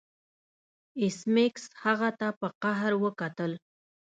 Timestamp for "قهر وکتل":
2.63-3.51